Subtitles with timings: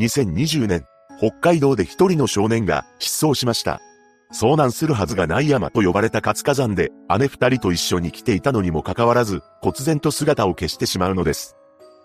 [0.00, 0.86] 2020年、
[1.18, 3.82] 北海道で一人の少年が失踪しました。
[4.32, 11.54] 遭難するはずがない山と呼ばれた活火山で、姉二人と一緒に来ていたのにもかかわらず、忽然と姿を消してしまうのです。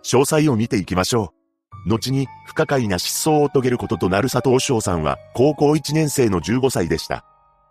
[0.03, 1.31] 詳細を見ていきましょ
[1.85, 1.89] う。
[1.89, 7.23] 後に不可解な失踪を遂げることとなる佐藤翔さんは高校1年生の15歳でした。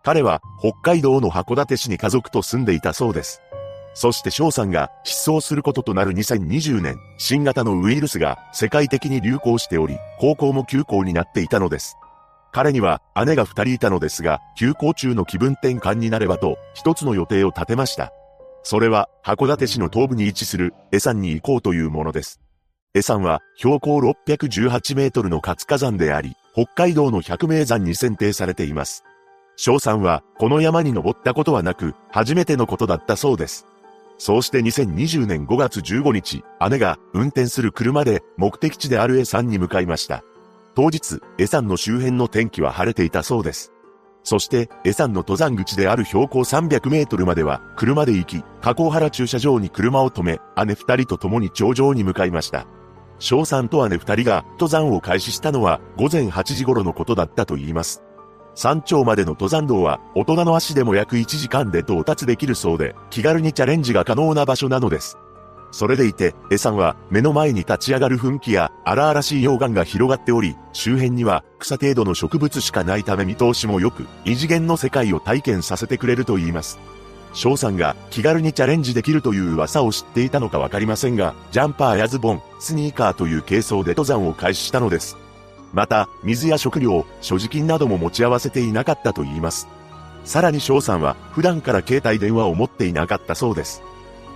[0.02, 3.42] 彼は北海道の函館市に家族と住んでいたそうです。
[3.94, 11.96] そして翔さんが失踪することとなる2020年、新型のウイルスが世界的に流行しており、高校も休校になっていたのです。
[12.52, 18.12] 彼には姉が二人いたのですが、休校中の気分転換になればと、一つの予定を立てました。
[18.62, 22.40] それは、函館市の東部に位置する、江山に行こうというものです。
[22.94, 29.04] 江山は、標高618メートルの活火山であり、北海道の百名山に選定されています。
[29.56, 33.66] 翔さんは、この山に登ったことはなく、初めてのことだったそうです。
[34.18, 40.24] そうして2020年5月15日、姉が運転する車で目的地である江山に向かいました。
[40.74, 43.72] 当日、エサンの周辺の天気は晴れていたそうです。
[44.22, 52.66] そして、エサンの登山口である標高300メートルまでは、車で行き、加工原駐車場に車を止め、姉二人と共に頂上に向かいました。
[53.18, 58.02] 翔さんと姉二人が登山を開始したのは午前8時頃のことだったと言います。
[58.54, 65.18] 山頂までの登山道は大人の足でも約1時間で到達できるそうで、気軽にチャレンジが可能な場所なのです。
[65.72, 76.78] それでいて、エさんは目の前に立ち上がる噴気や荒々しい溶岩が広がっており、周辺には草程度の植物しかないため見通しも良く、異次元の世界を体験させてくれると言います。
[77.32, 85.23] 翔さんが気軽にチャレンジできるという噂を知っていたのかわかりませんが、ジャンパーやズボン、スニーカーという軽装で登山を開始したのです。
[85.74, 89.68] また、水や食料、所持金なども持ち合わせていなかったと言います。
[90.24, 93.82] さらに翔さんは普段から携帯電話を持っていなかったそうです。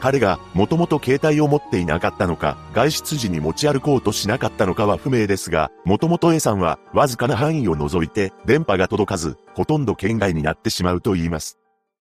[0.00, 11.58] 彼がもともと携帯を持っていなかったのか、外出時に持ち歩こうとしなかったのかは不明ですが、もともと A さんはわずかな範囲を除いて電波が届かず、ほとんど県外になってしまうと言います。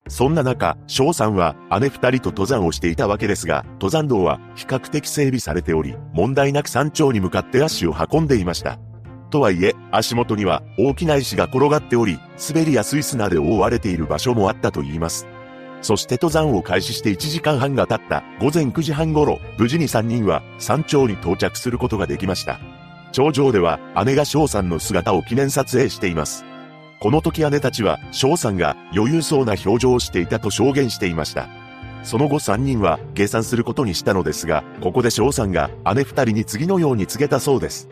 [0.10, 8.80] そんな中、翔さんは姉二人と登山をしていたわけですが、登山道は比較的整備されており、問題なく山頂に向かって足を運んでいました。
[9.28, 15.28] とはいえ、足元には大きな石が転がっており、滑りやすい砂で覆われている場所もあったと言います。
[15.82, 22.60] そして登山を開始して1時間半が経った午前9時半頃、無事に3人は山頂に到着することができました。
[23.12, 26.46] 頂上では姉が翔さんの姿を記念撮影しています。
[27.00, 31.48] この時姉たちは翔さんが余裕そうな表情をしていたと証言していました。
[32.04, 37.90] その後3人は下山することにしたのですが、ここで翔さんが姉2人に次のように告げたそうです。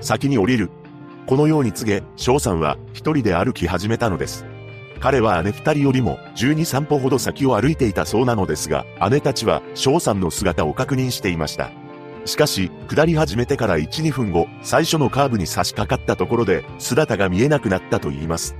[0.00, 0.70] 先に降りる。
[1.26, 4.44] このように告げ、翔さんは一人で歩き始めたのです。
[5.00, 11.70] 彼は姉二人よりも12、3歩ほど先を歩いていたそうなのですが、姉たちは翔さんの姿を確認していました。
[12.24, 18.56] しかし、下り始めてから1、2分後、最初のカーブに差し掛かったところで、姿が見えなくなったと言います。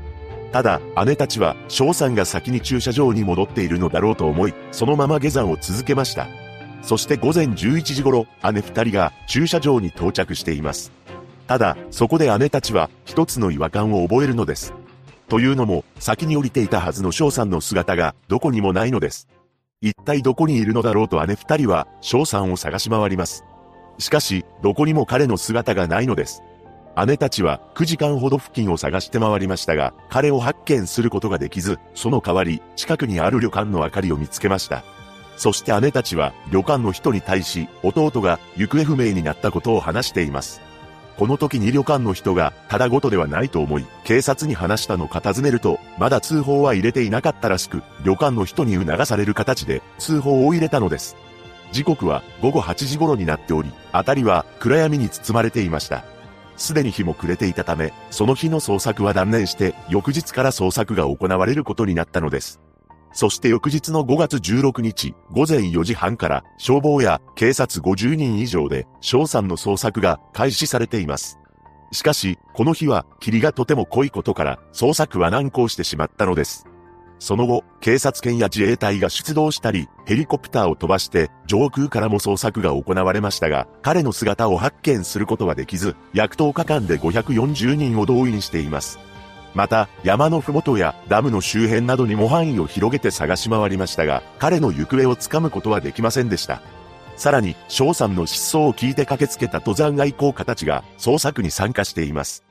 [0.53, 6.29] ただ、姉たちは、翔さんが先に駐車場に戻っているのだろうと思い、そのまま下山を続けました。
[6.83, 10.93] そして午前11時頃、姉二人が駐車場に到着しています。
[11.47, 14.75] ただ、そこで姉たちは一つの違和感を覚えるのです。
[15.29, 19.29] というのも、先に降りていたはずの翔さんの姿がどこにもないのです。
[19.81, 23.45] 一体どこにいるのだろうと姉二人は翔さんを探し回ります。
[23.99, 26.43] しかし、どこにも彼の姿がないのです。
[27.07, 34.83] 姉たちは9時間ほど付近を探して回りましたが、彼を発見することができず、その代わり、近くにある旅館の明かりを見つけました。
[35.37, 40.66] そして姉たちは、旅館の人に対し、弟が行方不明になったことを話しています。
[41.17, 51.17] この時に旅館の人が、ただごとではないと思い、警察に話したのか尋ねると、まだ通報は入れていなかったらしく、旅館の人に促される形で、通報を入れたのです。
[51.73, 56.05] 時刻は午後8時頃になっており、辺りは暗闇に包まれていました。
[56.57, 62.61] すでに日も暮れていたため、その日の捜索は断念して、翌日から捜索が行われることになったのです。
[63.17, 71.39] そして翌日の5月16日午前4時半から消防や警察50人以上で翔さんの捜索が開始されています。
[71.93, 76.67] しかし、この日は霧がとても濃いことから捜索は難航してしまったのです。
[77.19, 88.99] その後、警察犬や自衛隊が出動したり、ヘリコプターを飛ばして上空からも捜索が行われましたが、彼の姿を発見することはできず、約10日間で540人を動員しています。
[89.57, 96.61] また、山のふもとやダムの周辺などにも範囲を広げて探し回りましたが、彼の行方をつかむことはできませんでした。
[97.17, 102.45] さらに、翔さんの失踪を聞いて駆けつけた登山愛好家たちが捜索に参加しています。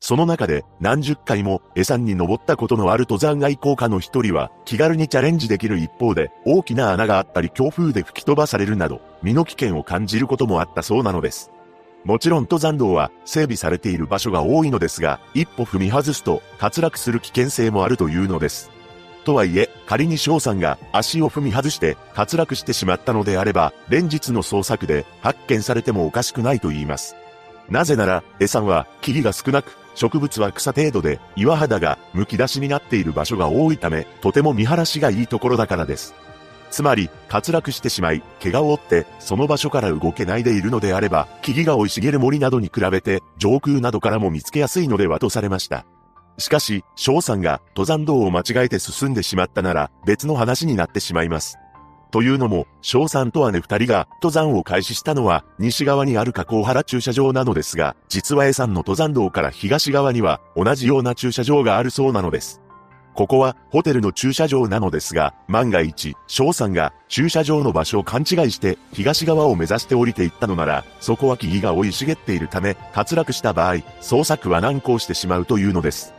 [0.00, 11.50] その中で何十回も江山に登ったことのある登山愛好家の一人は気軽にチャレンジできる一方で大きな穴があったり強風で吹き飛ばされるなど身の危険を感じることもあったそうなのです。
[12.04, 18.70] もちろん登山道は整備されている場所が多いのですが、一歩踏み外すと滑落する危険性もあるというのです。
[19.24, 27.16] とはいえ、仮に翔さんが足を踏み外して滑落してしまったのであれば、連日の捜索で発見されてもおかしくないと言います。
[27.68, 36.14] なぜなら、エさんは霧が少なく、植物は草程度で岩肌が剥き出しになっている場所が多いため、とても見晴らしがいいところだからです。
[36.70, 45.84] つまり、滑落してしまい、怪我を負って、その場所から動けないでいるのであれば、木々が生い茂る森などに比べて、上空などからも見つけやすいのではとされました。
[46.38, 51.58] しかし、翔さんが登山道を間違えて進んでしまったなら、別の話になってしまいます。
[52.10, 62.60] というのも、翔さんと姉二人が登山を開始したのは西側にある加工原駐車場なのですが、実は A さんの登山道から東側には同じような駐車場があるそうなのです。
[63.14, 76.14] ここはホテルの駐車場なのですが、万が一、翔さんが駐車場の場所を勘違いして東側を目指して降りていったのなら、そこは木々が生い茂っているため、滑落した場合、捜索は難航してしまうというのです。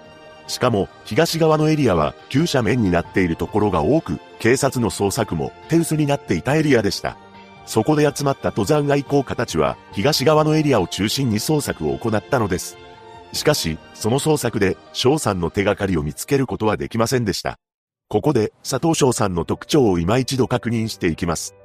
[0.48, 7.16] しかも、東側のエリアは急斜面になっているところが多く、警察の捜索も手薄になっていたエリアでした。
[7.66, 12.78] そこで集まった登山愛好家たちは、東側のエリアを中心に捜索を行ったのです。
[13.33, 17.57] しかし、その捜索で、翔さんの手がかりを見つけることはできませんでした。
[18.10, 21.56] ここで、佐藤翔さんの特徴を今一度確認していきます。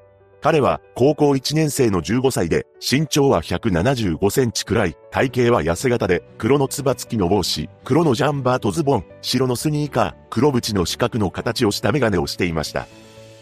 [0.43, 12.87] 彼は高校1年生の15歳で、身長は175センチくらい、体型は痩せ型で、黒のつば付きの帽子、黒のジャンバーとズボン、白のスニーカー、黒縁の四角の形をしたメガネをしていました。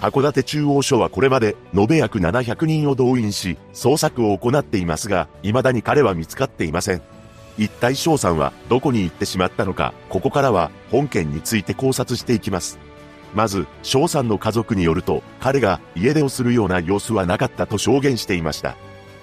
[0.01, 7.03] 函館中央署はこれまで延べ約700人を動員し、捜索を行っていますが、未だに彼は見つかっていません。
[7.57, 12.79] 一体翔さんはどこに行ってしまったのか、ここからは本件について考察していきます。
[13.35, 18.77] まず、翔さんの家族によると、彼が家出をするような様子はなかったと証言していました。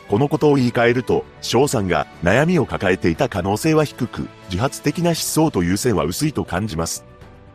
[0.09, 7.10] このことを言い換えると、翔さんが悩みを抱えていた可能性は低く、自発的な思想という線は薄いと感じます。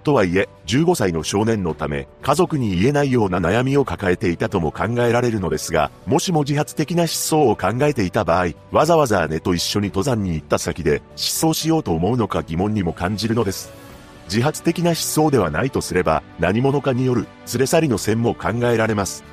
[0.07, 13.73] とはいえ、15歳の少年のため、家族に言えないような悩みを抱えていたとも考えられるのですが、もしも自発的な失踪を考えていた場合、わざわざ姉と一緒に登山に行った先で失踪しようと思うのか疑問にも感じるのです。
[14.29, 19.25] 自発的な失踪ではないとすれば、何者かによる連れ去りの線も考えられます。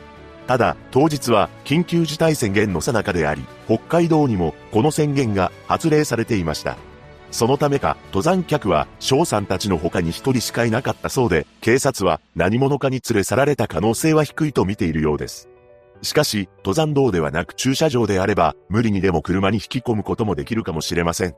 [0.47, 6.77] ただ、当日は緊急事態宣言の最中であり、北海道にもこの宣言が発令されていました。
[7.33, 15.49] そのためか、登山客は翔さんたちの他に一人しかいなかったそうで、警察は何者かに連れ去られた可能性は低いと見ているようです。
[16.03, 21.35] しかし、登山道ではなく駐車場であれば、無理にでも車に引き込むこともできるかもしれません。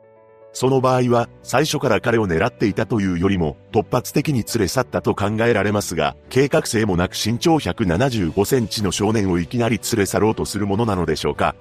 [0.52, 11.56] その場合は、最初から彼を狙っていたというよりも、突発的に連れ去ったと考えられますが、計画性もなく身長175センチの少年をいきなり連れ去ろうとするものなのでしょうか。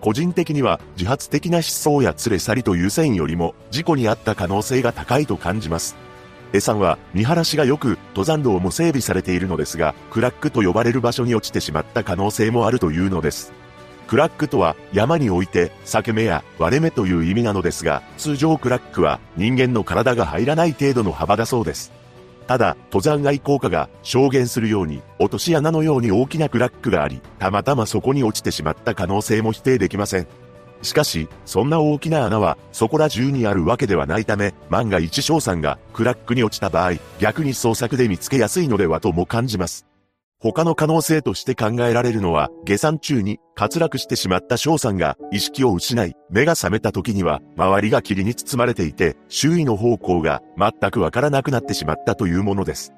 [0.00, 5.96] 個人的には、自発的な失踪や連れ去りという線よりも、事故にあった可能性が高いと感じます。
[6.52, 13.52] A さんは見晴らしが良く、登山道も整備されているのですが、クラックと呼ばれる場所に落ちてしまった可能性もあるというのです。
[14.06, 21.92] クラックとは山において裂け目や割れ目という意味なのですが、通常クラックは人間の体が入らない程度の幅だそうです。
[22.48, 30.26] ただ、登山愛好家が証言するように、落とし穴のように大きなクラックがあり、たまたまそこに落ちてしまった可能性も否定できません。
[30.80, 39.86] しかし、そんな大きな穴は、そこら中にあるわけではないため、万が一翔さんがクラックに落ちた場合、逆に捜索で見つけやすいのではとも感じます。
[40.40, 52.92] 他の可能性として考えられるのは、下山中に滑落してしまった翔さんが意識を失い、目が覚めた時には、周りが霧に包まれていて、周囲の方向が全くわからなくなってしまったというものです。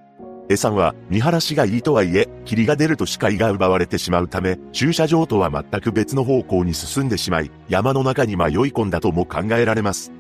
[0.51, 10.13] 江さんは見晴らしがいいとはいえ、霧が出ると視界が奪われてしまうため、駐車場とは全く別の方向に進んでしまい、山の中に迷い込んだとも考えられます。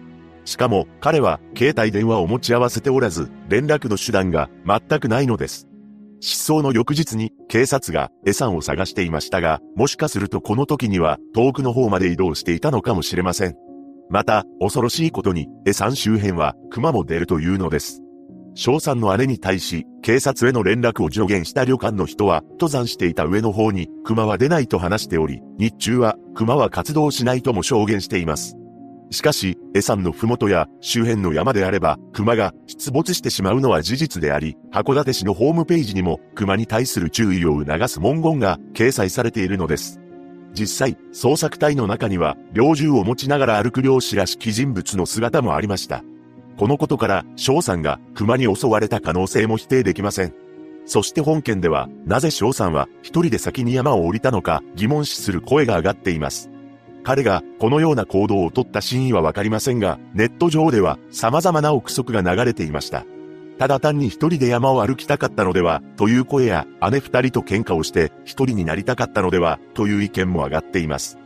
[0.46, 5.69] しかも、彼は携帯電話を持ち合わせておらず、連絡の手段が全くないのです。
[6.20, 13.56] 失踪の翌日に警察がエサンを探していましたが、もしかするとこの時には遠くの方まで移動していたのかもしれません。
[14.10, 18.02] また、恐ろしいことに、エサン周辺は熊も出るというのです。
[18.54, 28.56] 翔さんの姉に対し、警察への連絡を助言した旅館の人は、登山していた上の方に、熊は出ないと話しており、日中は、熊は活動しないとも証言しています。
[29.10, 40.00] しかし、エサンの麓や周辺の山であれば、熊が出没してしまうのは事実であり、函館市のホームページにも熊に対する注意を促す文言が掲載されているのです。
[40.52, 46.04] 実際、捜索隊の中には、猟銃を持ちながら歩く漁師らしき人物の姿もありました。
[46.56, 50.34] このことから、翔さんが熊に襲われた可能性も否定できません。
[50.86, 56.50] そして本件では、なぜ翔さんは一人で先に山を降りたのか疑問視する声が上がっています。
[57.02, 63.04] 彼がこのような行動をとった真意はわかりませんが、ネット上では様々な憶測が流れていました。
[63.58, 71.18] ただ単に一人で山を歩きたかったのでは、という声や姉二人と喧嘩をして一人になりたかったのでは、という意見も上がっています。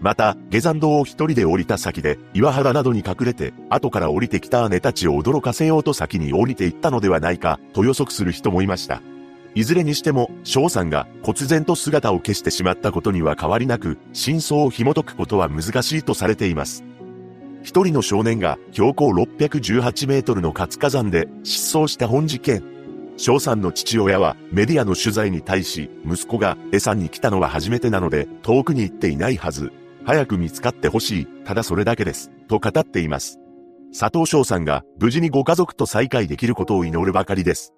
[0.00, 9.00] また、下山道を一人で降りた先で、岩肌などに隠れて、後から降りてきた姉たちを驚かせようと先に降りていったのではないか、と予測する人もいました。
[9.54, 16.84] いずれにしても、翔さんが忽然と姿を消してしまったことには変わりなく、真相を紐解くことは難しいとされています。
[17.62, 22.62] 一人の少年が標高618メートルの活火山で失踪した本事件。
[23.16, 29.72] 翔さんの父親はメディアの取材に対し、息子が餌に来たのは初めてなので遠くに行っていないはず。
[30.04, 31.26] 早く見つかってほしい。
[31.44, 32.30] ただそれだけです。
[32.48, 33.38] と語っています。
[33.98, 37.74] 佐藤翔さんが無事にご家族と再会できることを祈るばかりです。